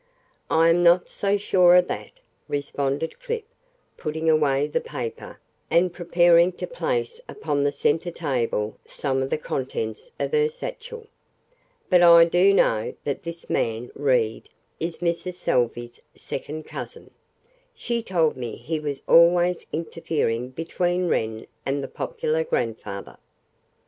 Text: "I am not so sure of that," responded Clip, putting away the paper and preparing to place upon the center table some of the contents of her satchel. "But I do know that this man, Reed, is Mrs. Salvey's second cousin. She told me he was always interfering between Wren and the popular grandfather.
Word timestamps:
"I 0.49 0.69
am 0.69 0.81
not 0.81 1.09
so 1.09 1.37
sure 1.37 1.75
of 1.75 1.87
that," 1.89 2.09
responded 2.47 3.19
Clip, 3.19 3.45
putting 3.97 4.31
away 4.31 4.65
the 4.65 4.81
paper 4.81 5.39
and 5.69 5.93
preparing 5.93 6.53
to 6.53 6.65
place 6.65 7.21
upon 7.29 7.63
the 7.63 7.71
center 7.71 8.09
table 8.09 8.77
some 8.83 9.21
of 9.21 9.29
the 9.29 9.37
contents 9.37 10.11
of 10.19 10.31
her 10.31 10.49
satchel. 10.49 11.05
"But 11.87 12.01
I 12.01 12.25
do 12.25 12.51
know 12.51 12.95
that 13.03 13.21
this 13.21 13.47
man, 13.47 13.91
Reed, 13.93 14.49
is 14.79 14.97
Mrs. 15.05 15.35
Salvey's 15.35 15.99
second 16.15 16.65
cousin. 16.65 17.11
She 17.75 18.01
told 18.01 18.35
me 18.35 18.55
he 18.55 18.79
was 18.79 19.03
always 19.07 19.67
interfering 19.71 20.49
between 20.49 21.09
Wren 21.09 21.45
and 21.63 21.83
the 21.83 21.87
popular 21.87 22.43
grandfather. 22.43 23.17